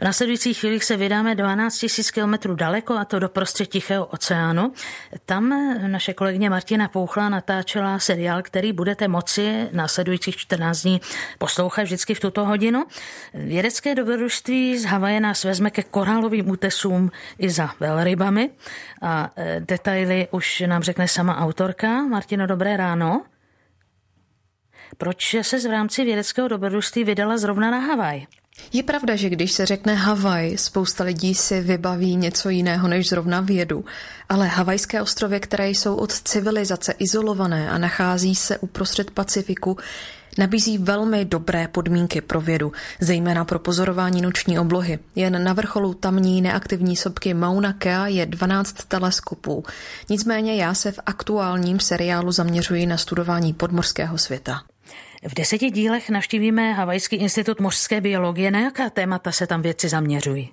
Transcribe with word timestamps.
V 0.00 0.04
následujících 0.04 0.58
chvílích 0.58 0.84
se 0.84 0.96
vydáme 0.96 1.34
12 1.34 1.84
000 2.16 2.36
km 2.38 2.56
daleko, 2.56 2.94
a 2.94 3.04
to 3.04 3.18
do 3.18 3.28
prostřed 3.28 3.66
Tichého 3.66 4.06
oceánu. 4.06 4.72
Tam 5.26 5.48
naše 5.90 6.14
kolegyně 6.14 6.50
Martina 6.50 6.88
Pouchla 6.88 7.28
natáčela 7.28 7.98
seriál, 7.98 8.42
který 8.42 8.72
budete 8.72 9.08
moci 9.08 9.68
následujících 9.72 10.36
14 10.36 10.82
dní 10.82 11.00
poslouchat 11.38 11.82
vždycky 11.82 12.14
v 12.14 12.20
tuto 12.20 12.44
hodinu. 12.44 12.84
Vědecké 13.34 13.94
dobrodružství 13.94 14.78
z 14.78 14.84
Havaje 14.84 15.20
nás 15.20 15.44
vezme 15.44 15.70
ke 15.70 15.82
korálovým 15.82 16.50
útesům 16.50 17.10
i 17.38 17.50
za 17.50 17.70
velrybami. 17.80 18.50
A 19.02 19.30
e, 19.36 19.60
detaily 19.60 20.28
už 20.30 20.60
nám 20.66 20.82
řekne 20.82 21.08
sama 21.08 21.36
autorka. 21.36 22.02
Martino, 22.02 22.46
dobré 22.46 22.76
ráno. 22.76 23.24
Proč 24.98 25.36
se 25.42 25.58
v 25.58 25.70
rámci 25.70 26.04
vědeckého 26.04 26.48
dobrodružství 26.48 27.04
vydala 27.04 27.38
zrovna 27.38 27.70
na 27.70 27.78
Havaj? 27.78 28.26
Je 28.72 28.82
pravda, 28.82 29.16
že 29.16 29.30
když 29.30 29.52
se 29.52 29.66
řekne 29.66 29.94
Havaj, 29.94 30.56
spousta 30.56 31.04
lidí 31.04 31.34
si 31.34 31.60
vybaví 31.60 32.16
něco 32.16 32.48
jiného 32.48 32.88
než 32.88 33.08
zrovna 33.08 33.40
vědu, 33.40 33.84
ale 34.28 34.46
Havajské 34.46 35.02
ostrovy, 35.02 35.40
které 35.40 35.68
jsou 35.68 35.96
od 35.96 36.12
civilizace 36.12 36.94
izolované 36.98 37.70
a 37.70 37.78
nachází 37.78 38.34
se 38.34 38.58
uprostřed 38.58 39.10
Pacifiku, 39.10 39.76
nabízí 40.38 40.78
velmi 40.78 41.24
dobré 41.24 41.68
podmínky 41.68 42.20
pro 42.20 42.40
vědu, 42.40 42.72
zejména 43.00 43.44
pro 43.44 43.58
pozorování 43.58 44.22
noční 44.22 44.58
oblohy. 44.58 44.98
Jen 45.14 45.44
na 45.44 45.52
vrcholu 45.52 45.94
tamní 45.94 46.42
neaktivní 46.42 46.96
sopky 46.96 47.34
Mauna 47.34 47.72
Kea 47.72 48.06
je 48.06 48.26
12 48.26 48.72
teleskopů. 48.88 49.64
Nicméně 50.08 50.54
já 50.54 50.74
se 50.74 50.92
v 50.92 51.00
aktuálním 51.06 51.80
seriálu 51.80 52.32
zaměřuji 52.32 52.86
na 52.86 52.96
studování 52.96 53.52
podmorského 53.52 54.18
světa. 54.18 54.62
V 55.28 55.34
deseti 55.34 55.70
dílech 55.70 56.10
navštívíme 56.10 56.72
Havajský 56.72 57.16
institut 57.16 57.60
mořské 57.60 58.00
biologie. 58.00 58.50
Na 58.50 58.60
jaká 58.60 58.90
témata 58.90 59.32
se 59.32 59.46
tam 59.46 59.62
věci 59.62 59.88
zaměřují? 59.88 60.50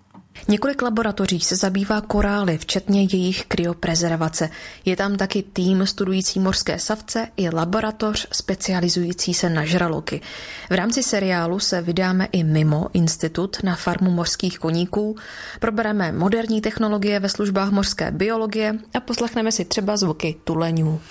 Několik 0.48 0.82
laboratoří 0.82 1.40
se 1.40 1.56
zabývá 1.56 2.02
korály, 2.02 2.58
včetně 2.58 3.02
jejich 3.02 3.46
kryoprezervace. 3.46 4.50
Je 4.86 4.96
tam 4.96 5.16
taky 5.16 5.44
tým 5.44 5.88
studující 5.88 6.40
mořské 6.40 6.80
savce 6.80 7.28
i 7.38 7.50
laboratoř 7.50 8.28
specializující 8.32 9.34
se 9.34 9.50
na 9.50 9.66
žraloky. 9.66 10.22
V 10.70 10.74
rámci 10.74 11.04
seriálu 11.04 11.60
se 11.60 11.82
vydáme 11.82 12.28
i 12.32 12.44
mimo 12.44 12.88
institut 12.94 13.58
na 13.64 13.76
farmu 13.76 14.12
mořských 14.12 14.60
koníků, 14.60 15.16
probereme 15.60 16.12
moderní 16.12 16.62
technologie 16.62 17.20
ve 17.20 17.30
službách 17.30 17.72
mořské 17.72 18.12
biologie 18.12 18.74
a 18.94 19.00
poslechneme 19.00 19.52
si 19.52 19.66
třeba 19.66 19.98
zvuky 19.98 20.36
tuleňů. 20.44 21.02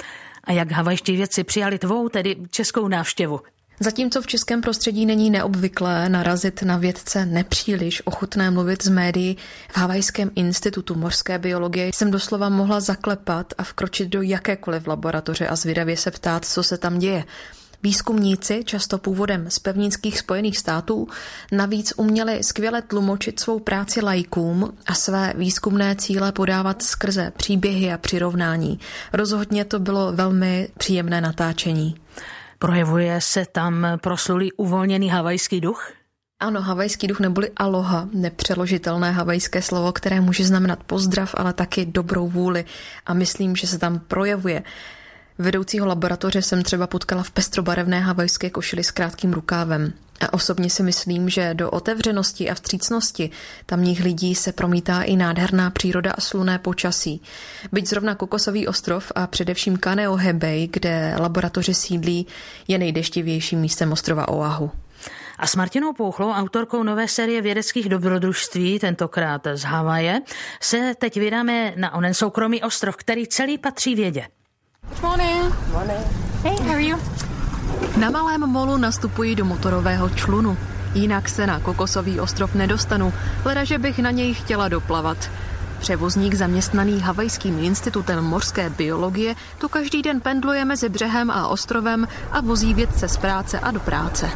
A 0.44 0.52
jak 0.52 0.70
havajští 0.70 1.16
vědci 1.16 1.44
přijali 1.44 1.78
tvou, 1.78 2.08
tedy 2.08 2.36
českou 2.50 2.88
návštěvu? 2.88 3.40
Zatímco 3.80 4.22
v 4.22 4.26
českém 4.26 4.60
prostředí 4.60 5.06
není 5.06 5.30
neobvyklé 5.30 6.08
narazit 6.08 6.62
na 6.62 6.76
vědce 6.76 7.26
nepříliš 7.26 8.02
ochutné 8.04 8.50
mluvit 8.50 8.84
z 8.84 8.88
médií, 8.88 9.36
v 9.68 9.78
Havajském 9.78 10.30
institutu 10.34 10.94
mořské 10.94 11.38
biologie 11.38 11.90
jsem 11.94 12.10
doslova 12.10 12.48
mohla 12.48 12.80
zaklepat 12.80 13.54
a 13.58 13.62
vkročit 13.62 14.08
do 14.08 14.22
jakékoliv 14.22 14.86
laboratoře 14.86 15.48
a 15.48 15.56
zvědavě 15.56 15.96
se 15.96 16.10
ptát, 16.10 16.44
co 16.44 16.62
se 16.62 16.78
tam 16.78 16.98
děje. 16.98 17.24
Výzkumníci, 17.82 18.64
často 18.64 18.98
původem 18.98 19.50
z 19.50 19.58
pevninských 19.58 20.18
spojených 20.18 20.58
států, 20.58 21.08
navíc 21.52 21.92
uměli 21.96 22.44
skvěle 22.44 22.82
tlumočit 22.82 23.40
svou 23.40 23.58
práci 23.58 24.00
lajkům 24.00 24.72
a 24.86 24.94
své 24.94 25.32
výzkumné 25.36 25.96
cíle 25.96 26.32
podávat 26.32 26.82
skrze 26.82 27.32
příběhy 27.36 27.92
a 27.92 27.98
přirovnání. 27.98 28.80
Rozhodně 29.12 29.64
to 29.64 29.78
bylo 29.78 30.12
velmi 30.12 30.68
příjemné 30.78 31.20
natáčení. 31.20 31.96
Projevuje 32.62 33.20
se 33.20 33.46
tam 33.52 33.86
proslulý 34.02 34.52
uvolněný 34.52 35.08
havajský 35.08 35.60
duch? 35.60 35.92
Ano, 36.40 36.62
havajský 36.62 37.06
duch 37.06 37.20
neboli 37.20 37.50
aloha, 37.56 38.08
nepřeložitelné 38.12 39.10
havajské 39.12 39.62
slovo, 39.62 39.92
které 39.92 40.20
může 40.20 40.44
znamenat 40.44 40.84
pozdrav, 40.84 41.34
ale 41.38 41.52
taky 41.52 41.86
dobrou 41.86 42.28
vůli. 42.28 42.64
A 43.06 43.14
myslím, 43.14 43.56
že 43.56 43.66
se 43.66 43.78
tam 43.78 43.98
projevuje. 43.98 44.62
Vedoucího 45.38 45.86
laboratoře 45.86 46.42
jsem 46.42 46.62
třeba 46.62 46.86
potkala 46.86 47.22
v 47.22 47.30
pestrobarevné 47.30 48.00
havajské 48.00 48.50
košili 48.50 48.84
s 48.84 48.90
krátkým 48.90 49.32
rukávem. 49.32 49.92
A 50.20 50.32
osobně 50.32 50.70
si 50.70 50.82
myslím, 50.82 51.28
že 51.28 51.54
do 51.54 51.70
otevřenosti 51.70 52.50
a 52.50 52.54
vstřícnosti 52.54 53.30
tamních 53.66 54.04
lidí 54.04 54.34
se 54.34 54.52
promítá 54.52 55.02
i 55.02 55.16
nádherná 55.16 55.70
příroda 55.70 56.12
a 56.12 56.20
sluné 56.20 56.58
počasí. 56.58 57.22
Byť 57.72 57.88
zrovna 57.88 58.14
Kokosový 58.14 58.68
ostrov 58.68 59.12
a 59.14 59.26
především 59.26 59.76
Kaneohe 59.76 60.32
Bay, 60.32 60.68
kde 60.72 61.14
laboratoře 61.18 61.74
sídlí, 61.74 62.26
je 62.68 62.78
nejdeštivějším 62.78 63.60
místem 63.60 63.92
ostrova 63.92 64.28
Oahu. 64.28 64.70
A 65.38 65.46
s 65.46 65.56
Martinou 65.56 65.92
Pouchlou, 65.92 66.30
autorkou 66.30 66.82
nové 66.82 67.08
série 67.08 67.42
vědeckých 67.42 67.88
dobrodružství, 67.88 68.78
tentokrát 68.78 69.46
z 69.54 69.62
Havaje, 69.62 70.20
se 70.60 70.94
teď 70.98 71.16
vydáme 71.16 71.72
na 71.76 71.94
onen 71.94 72.14
soukromý 72.14 72.62
ostrov, 72.62 72.96
který 72.96 73.26
celý 73.26 73.58
patří 73.58 73.94
vědě. 73.94 74.26
Good 74.88 75.02
morning. 75.02 75.54
Morning. 75.72 76.04
Hey, 76.42 76.56
how 76.56 76.72
are 76.74 76.82
you? 76.82 76.98
Na 77.96 78.10
malém 78.10 78.40
molu 78.40 78.76
nastupuji 78.76 79.34
do 79.34 79.44
motorového 79.44 80.08
člunu. 80.10 80.56
Jinak 80.94 81.28
se 81.28 81.46
na 81.46 81.60
Kokosový 81.60 82.20
ostrov 82.20 82.54
nedostanu, 82.54 83.12
leda, 83.44 83.64
že 83.64 83.78
bych 83.78 83.98
na 83.98 84.10
něj 84.10 84.34
chtěla 84.34 84.68
doplavat. 84.68 85.30
Převozník 85.78 86.34
zaměstnaný 86.34 87.00
Havajským 87.00 87.58
institutem 87.58 88.24
mořské 88.24 88.70
biologie 88.70 89.34
tu 89.58 89.68
každý 89.68 90.02
den 90.02 90.20
pendluje 90.20 90.64
mezi 90.64 90.88
břehem 90.88 91.30
a 91.30 91.48
ostrovem 91.48 92.08
a 92.32 92.40
vozí 92.40 92.74
vědce 92.74 93.08
z 93.08 93.16
práce 93.16 93.60
a 93.60 93.70
do 93.70 93.80
práce. 93.80 94.30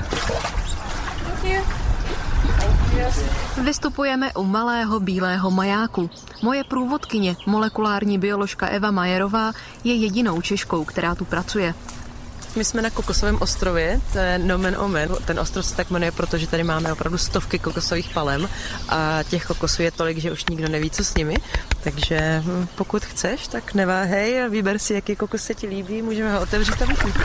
Vystupujeme 3.64 4.32
u 4.32 4.44
malého 4.44 5.00
bílého 5.00 5.50
majáku. 5.50 6.10
Moje 6.42 6.64
průvodkyně, 6.64 7.36
molekulární 7.46 8.18
bioložka 8.18 8.66
Eva 8.66 8.90
Majerová, 8.90 9.52
je 9.84 9.94
jedinou 9.94 10.40
Češkou, 10.40 10.84
která 10.84 11.14
tu 11.14 11.24
pracuje. 11.24 11.74
My 12.56 12.64
jsme 12.64 12.82
na 12.82 12.90
Kokosovém 12.90 13.38
ostrově, 13.40 14.00
to 14.12 14.18
je 14.18 14.38
Nomen 14.38 14.76
Omen. 14.78 15.08
Ten 15.24 15.40
ostrov 15.40 15.66
se 15.66 15.76
tak 15.76 15.90
jmenuje, 15.90 16.12
protože 16.12 16.46
tady 16.46 16.64
máme 16.64 16.92
opravdu 16.92 17.18
stovky 17.18 17.58
kokosových 17.58 18.10
palem 18.14 18.48
a 18.88 19.22
těch 19.22 19.46
kokosů 19.46 19.82
je 19.82 19.90
tolik, 19.90 20.18
že 20.18 20.32
už 20.32 20.44
nikdo 20.50 20.68
neví, 20.68 20.90
co 20.90 21.04
s 21.04 21.14
nimi. 21.14 21.36
Takže 21.82 22.42
hm, 22.44 22.66
pokud 22.74 23.04
chceš, 23.04 23.48
tak 23.48 23.74
neváhej 23.74 24.48
vyber 24.48 24.78
si, 24.78 24.94
jaký 24.94 25.16
kokos 25.16 25.42
se 25.42 25.54
ti 25.54 25.66
líbí, 25.66 26.02
můžeme 26.02 26.32
ho 26.32 26.40
otevřít 26.40 26.82
a 26.82 26.84
vypít. 26.84 27.16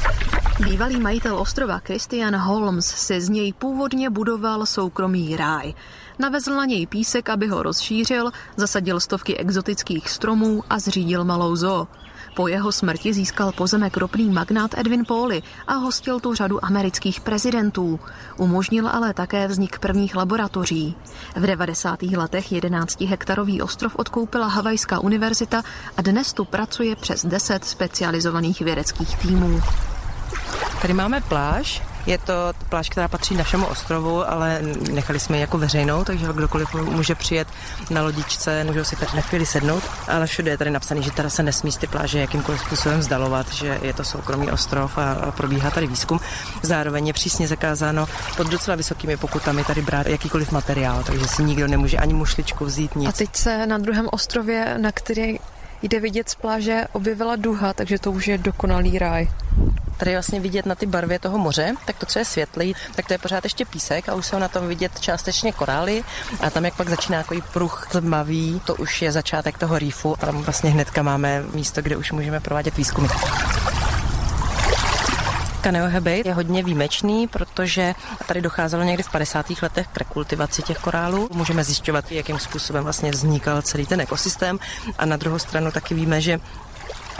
Bývalý 0.59 0.99
majitel 0.99 1.39
ostrova 1.39 1.79
Christian 1.79 2.35
Holmes 2.35 2.85
si 2.85 3.21
z 3.21 3.29
něj 3.29 3.53
původně 3.53 4.09
budoval 4.09 4.65
soukromý 4.65 5.35
ráj. 5.35 5.73
Navezl 6.19 6.55
na 6.55 6.65
něj 6.65 6.87
písek, 6.87 7.29
aby 7.29 7.47
ho 7.47 7.63
rozšířil, 7.63 8.31
zasadil 8.57 8.99
stovky 8.99 9.37
exotických 9.37 10.09
stromů 10.09 10.63
a 10.69 10.79
zřídil 10.79 11.25
malou 11.25 11.55
zoo. 11.55 11.87
Po 12.35 12.47
jeho 12.47 12.71
smrti 12.71 13.13
získal 13.13 13.51
pozemek 13.51 13.97
ropný 13.97 14.29
magnát 14.29 14.77
Edwin 14.77 15.05
Pauly 15.05 15.41
a 15.67 15.73
hostil 15.73 16.19
tu 16.19 16.33
řadu 16.33 16.65
amerických 16.65 17.21
prezidentů. 17.21 17.99
Umožnil 18.37 18.87
ale 18.87 19.13
také 19.13 19.47
vznik 19.47 19.79
prvních 19.79 20.15
laboratoří. 20.15 20.95
V 21.35 21.41
90. 21.41 22.01
letech 22.01 22.51
11 22.51 23.01
hektarový 23.01 23.61
ostrov 23.61 23.95
odkoupila 23.95 24.47
Havajská 24.47 24.99
univerzita 24.99 25.63
a 25.97 26.01
dnes 26.01 26.33
tu 26.33 26.45
pracuje 26.45 26.95
přes 26.95 27.25
10 27.25 27.65
specializovaných 27.65 28.61
vědeckých 28.61 29.17
týmů. 29.17 29.61
Tady 30.81 30.93
máme 30.93 31.21
pláž, 31.21 31.81
je 32.05 32.17
to 32.17 32.33
pláž, 32.69 32.89
která 32.89 33.07
patří 33.07 33.35
našemu 33.35 33.65
ostrovu, 33.65 34.29
ale 34.31 34.61
nechali 34.91 35.19
jsme 35.19 35.37
ji 35.37 35.41
jako 35.41 35.57
veřejnou, 35.57 36.03
takže 36.03 36.25
kdokoliv 36.33 36.73
může 36.73 37.15
přijet 37.15 37.47
na 37.89 38.01
lodičce, 38.01 38.63
můžou 38.63 38.83
si 38.83 38.95
tady 38.95 39.11
na 39.15 39.21
chvíli 39.21 39.45
sednout, 39.45 39.83
ale 40.07 40.27
všude 40.27 40.51
je 40.51 40.57
tady 40.57 40.71
napsané, 40.71 41.01
že 41.01 41.11
teda 41.11 41.29
se 41.29 41.43
nesmí 41.43 41.71
z 41.71 41.77
ty 41.77 41.87
pláže 41.87 42.19
jakýmkoliv 42.19 42.61
způsobem 42.61 42.99
vzdalovat, 42.99 43.53
že 43.53 43.79
je 43.81 43.93
to 43.93 44.03
soukromý 44.03 44.51
ostrov 44.51 44.97
a, 44.97 45.11
a 45.11 45.31
probíhá 45.31 45.71
tady 45.71 45.87
výzkum. 45.87 46.19
Zároveň 46.61 47.07
je 47.07 47.13
přísně 47.13 47.47
zakázáno 47.47 48.07
pod 48.37 48.47
docela 48.47 48.77
vysokými 48.77 49.17
pokutami 49.17 49.63
tady 49.63 49.81
brát 49.81 50.07
jakýkoliv 50.07 50.51
materiál, 50.51 51.03
takže 51.03 51.27
si 51.27 51.43
nikdo 51.43 51.67
nemůže 51.67 51.97
ani 51.97 52.13
mušličku 52.13 52.65
vzít 52.65 52.95
nic. 52.95 53.09
A 53.09 53.11
teď 53.11 53.35
se 53.35 53.67
na 53.67 53.77
druhém 53.77 54.07
ostrově, 54.11 54.77
na 54.77 54.91
který 54.91 55.39
jde 55.81 55.99
vidět 55.99 56.29
z 56.29 56.35
pláže, 56.35 56.87
objevila 56.91 57.35
duha, 57.35 57.73
takže 57.73 57.99
to 57.99 58.11
už 58.11 58.27
je 58.27 58.37
dokonalý 58.37 58.99
ráj. 58.99 59.27
Tady 60.01 60.13
vlastně 60.13 60.39
vidět 60.39 60.65
na 60.65 60.75
ty 60.75 60.85
barvě 60.85 61.19
toho 61.19 61.37
moře, 61.37 61.73
tak 61.85 61.97
to, 61.97 62.05
co 62.05 62.19
je 62.19 62.25
světlý, 62.25 62.75
tak 62.95 63.07
to 63.07 63.13
je 63.13 63.17
pořád 63.17 63.43
ještě 63.43 63.65
písek 63.65 64.09
a 64.09 64.13
už 64.13 64.25
jsou 64.25 64.39
na 64.39 64.47
tom 64.47 64.67
vidět 64.67 64.99
částečně 64.99 65.51
korály 65.51 66.03
a 66.39 66.49
tam, 66.49 66.65
jak 66.65 66.75
pak 66.75 66.89
začíná 66.89 67.21
takový 67.21 67.41
pruh 67.53 67.87
tmavý, 67.91 68.61
to 68.65 68.75
už 68.75 69.01
je 69.01 69.11
začátek 69.11 69.57
toho 69.57 69.79
rýfu 69.79 70.15
a 70.21 70.25
tam 70.25 70.41
vlastně 70.41 70.69
hnedka 70.69 71.03
máme 71.03 71.43
místo, 71.53 71.81
kde 71.81 71.97
už 71.97 72.11
můžeme 72.11 72.39
provádět 72.39 72.77
výzkumy. 72.77 73.07
Kaneohe 75.61 76.01
Bay 76.01 76.21
je 76.25 76.33
hodně 76.33 76.63
výjimečný, 76.63 77.27
protože 77.27 77.95
tady 78.27 78.41
docházelo 78.41 78.83
někdy 78.83 79.03
v 79.03 79.11
50. 79.11 79.45
letech 79.61 79.87
k 79.87 79.97
rekultivaci 79.97 80.61
těch 80.61 80.77
korálů. 80.77 81.29
Můžeme 81.33 81.63
zjišťovat, 81.63 82.11
jakým 82.11 82.39
způsobem 82.39 82.83
vlastně 82.83 83.11
vznikal 83.11 83.61
celý 83.61 83.85
ten 83.85 84.01
ekosystém 84.01 84.59
a 84.97 85.05
na 85.05 85.17
druhou 85.17 85.39
stranu 85.39 85.71
taky 85.71 85.93
víme, 85.93 86.21
že 86.21 86.39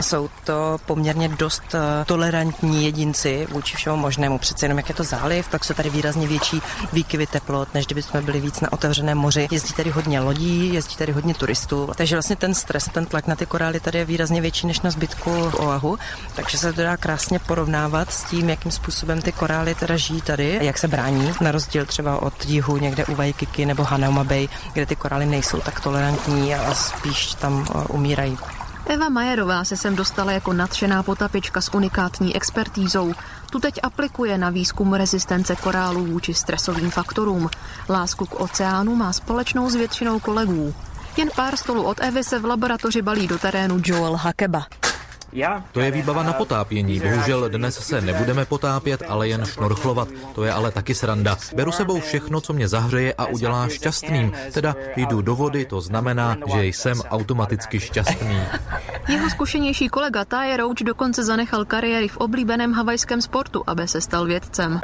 Jsou 0.00 0.28
to 0.44 0.78
poměrně 0.86 1.28
dost 1.28 1.62
eh, 1.74 2.04
tolerantní 2.04 2.84
jedinci 2.84 3.46
vůči 3.50 3.76
všemu 3.76 3.96
možnému. 3.96 4.38
Přece 4.38 4.64
jenom 4.64 4.78
jak 4.78 4.88
je 4.88 4.94
to 4.94 5.04
záliv, 5.04 5.48
tak 5.48 5.64
jsou 5.64 5.74
tady 5.74 5.90
výrazně 5.90 6.28
větší 6.28 6.62
výkyvy 6.92 7.26
teplot, 7.26 7.74
než 7.74 7.86
kdyby 7.86 8.02
jsme 8.02 8.22
byli 8.22 8.40
víc 8.40 8.60
na 8.60 8.72
otevřeném 8.72 9.18
moři. 9.18 9.48
Jezdí 9.50 9.74
tady 9.74 9.90
hodně 9.90 10.20
lodí, 10.20 10.74
jezdí 10.74 10.96
tady 10.96 11.12
hodně 11.12 11.34
turistů. 11.34 11.90
Takže 11.96 12.16
vlastně 12.16 12.36
ten 12.36 12.54
stres, 12.54 12.88
ten 12.92 13.06
tlak 13.06 13.26
na 13.26 13.36
ty 13.36 13.46
korály 13.46 13.80
tady 13.80 13.98
je 13.98 14.04
výrazně 14.04 14.40
větší 14.40 14.66
než 14.66 14.80
na 14.80 14.90
zbytku 14.90 15.30
Oahu. 15.56 15.98
Takže 16.34 16.58
se 16.58 16.72
to 16.72 16.82
dá 16.82 16.96
krásně 16.96 17.38
porovnávat 17.38 18.12
s 18.12 18.24
tím, 18.24 18.50
jakým 18.50 18.72
způsobem 18.72 19.22
ty 19.22 19.32
korály 19.32 19.74
teda 19.74 19.96
žijí 19.96 20.20
tady, 20.20 20.58
jak 20.60 20.78
se 20.78 20.88
brání, 20.88 21.32
na 21.40 21.52
rozdíl 21.52 21.86
třeba 21.86 22.22
od 22.22 22.44
jihu 22.44 22.76
někde 22.76 23.04
u 23.04 23.14
Waikiki 23.14 23.66
nebo 23.66 23.82
Hanauma 23.82 24.24
Bay, 24.24 24.48
kde 24.72 24.86
ty 24.86 24.96
korály 24.96 25.26
nejsou 25.26 25.60
tak 25.60 25.80
tolerantní 25.80 26.54
a 26.54 26.74
spíš 26.74 27.34
tam 27.34 27.66
eh, 27.68 27.84
umírají. 27.88 28.38
Eva 28.86 29.08
Majerová 29.08 29.64
se 29.64 29.76
sem 29.76 29.96
dostala 29.96 30.32
jako 30.32 30.52
nadšená 30.52 31.02
potapička 31.02 31.60
s 31.60 31.74
unikátní 31.74 32.36
expertízou. 32.36 33.12
Tu 33.50 33.60
teď 33.60 33.74
aplikuje 33.82 34.38
na 34.38 34.50
výzkum 34.50 34.94
rezistence 34.94 35.56
korálů 35.56 36.06
vůči 36.06 36.34
stresovým 36.34 36.90
faktorům. 36.90 37.50
Lásku 37.88 38.26
k 38.26 38.40
oceánu 38.40 38.96
má 38.96 39.12
společnou 39.12 39.70
s 39.70 39.74
většinou 39.74 40.20
kolegů. 40.20 40.74
Jen 41.16 41.28
pár 41.36 41.56
stolů 41.56 41.82
od 41.82 42.00
Evy 42.00 42.24
se 42.24 42.38
v 42.38 42.44
laboratoři 42.44 43.02
balí 43.02 43.26
do 43.26 43.38
terénu 43.38 43.80
Joel 43.84 44.16
Hakeba. 44.16 44.66
To 45.72 45.80
je 45.80 45.90
výbava 45.90 46.22
na 46.22 46.32
potápění. 46.32 47.00
Bohužel 47.00 47.48
dnes 47.48 47.78
se 47.78 48.00
nebudeme 48.00 48.44
potápět, 48.44 49.02
ale 49.08 49.28
jen 49.28 49.44
šnorchlovat. 49.44 50.08
To 50.34 50.44
je 50.44 50.52
ale 50.52 50.70
taky 50.70 50.94
sranda. 50.94 51.36
Beru 51.54 51.72
sebou 51.72 52.00
všechno, 52.00 52.40
co 52.40 52.52
mě 52.52 52.68
zahřeje 52.68 53.14
a 53.18 53.26
udělá 53.26 53.68
šťastným. 53.68 54.32
Teda 54.52 54.76
jdu 54.96 55.22
do 55.22 55.34
vody, 55.36 55.64
to 55.64 55.80
znamená, 55.80 56.36
že 56.54 56.64
jsem 56.64 57.00
automaticky 57.10 57.80
šťastný. 57.80 58.38
Jeho 59.08 59.30
zkušenější 59.30 59.88
kolega 59.88 60.24
Ty 60.24 60.56
Roach 60.56 60.82
dokonce 60.84 61.24
zanechal 61.24 61.64
kariéry 61.64 62.08
v 62.08 62.16
oblíbeném 62.16 62.72
havajském 62.72 63.22
sportu, 63.22 63.64
aby 63.66 63.88
se 63.88 64.00
stal 64.00 64.26
vědcem. 64.26 64.80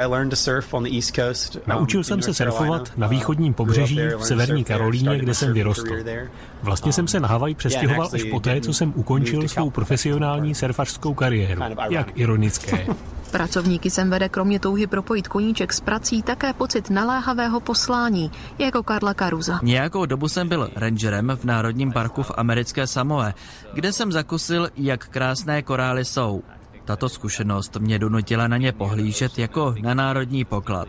Naučil 1.67 2.03
jsem 2.03 2.21
se 2.21 2.33
surfovat 2.33 2.91
na 2.97 3.07
východním 3.07 3.53
pobřeží 3.53 3.99
v 4.17 4.25
severní 4.25 4.63
Karolíně, 4.63 5.17
kde 5.17 5.33
jsem 5.33 5.53
vyrostl. 5.53 5.95
Vlastně 6.63 6.93
jsem 6.93 7.07
se 7.07 7.19
na 7.19 7.27
Havaj 7.27 7.55
přestěhoval 7.55 8.09
až 8.13 8.23
poté, 8.23 8.61
co 8.61 8.73
jsem 8.73 8.93
ukončil 8.95 9.47
svou 9.47 9.69
profesionální 10.39 10.55
surfařskou 10.55 11.13
kariéru. 11.13 11.61
Jak 11.89 12.17
ironické. 12.17 12.87
Pracovníky 13.31 13.89
sem 13.89 14.09
vede 14.09 14.29
kromě 14.29 14.59
touhy 14.59 14.87
propojit 14.87 15.27
koníček 15.27 15.73
s 15.73 15.79
prací 15.79 16.21
také 16.21 16.53
pocit 16.53 16.89
naléhavého 16.89 17.59
poslání, 17.59 18.31
jako 18.59 18.83
Karla 18.83 19.13
Karuza. 19.13 19.59
Nějakou 19.63 20.05
dobu 20.05 20.27
jsem 20.27 20.49
byl 20.49 20.69
rangerem 20.75 21.31
v 21.35 21.43
Národním 21.43 21.91
parku 21.91 22.23
v 22.23 22.31
americké 22.37 22.87
Samoe, 22.87 23.33
kde 23.73 23.93
jsem 23.93 24.11
zakusil, 24.11 24.69
jak 24.77 25.07
krásné 25.07 25.61
korály 25.61 26.05
jsou. 26.05 26.41
Tato 26.85 27.09
zkušenost 27.09 27.75
mě 27.79 27.99
donutila 27.99 28.47
na 28.47 28.57
ně 28.57 28.71
pohlížet 28.71 29.39
jako 29.39 29.75
na 29.81 29.93
národní 29.93 30.45
poklad. 30.45 30.87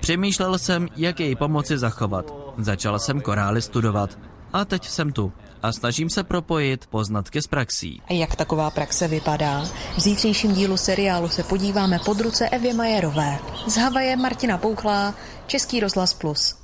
Přemýšlel 0.00 0.58
jsem, 0.58 0.88
jak 0.96 1.20
jej 1.20 1.36
pomoci 1.36 1.78
zachovat. 1.78 2.34
Začal 2.58 2.98
jsem 2.98 3.20
korály 3.20 3.62
studovat. 3.62 4.18
A 4.52 4.64
teď 4.64 4.88
jsem 4.88 5.12
tu 5.12 5.32
a 5.62 5.72
snažím 5.72 6.10
se 6.10 6.22
propojit 6.22 6.86
poznatky 6.86 7.42
s 7.42 7.46
praxí. 7.46 8.02
A 8.08 8.12
jak 8.12 8.36
taková 8.36 8.70
praxe 8.70 9.08
vypadá? 9.08 9.64
V 9.96 10.00
zítřejším 10.00 10.52
dílu 10.52 10.76
seriálu 10.76 11.28
se 11.28 11.42
podíváme 11.42 11.98
pod 12.04 12.20
ruce 12.20 12.48
Evě 12.48 12.74
Majerové. 12.74 13.38
Z 13.66 13.76
Havaje 13.76 14.16
Martina 14.16 14.58
Pouchlá, 14.58 15.14
Český 15.46 15.80
rozhlas 15.80 16.14
Plus. 16.14 16.61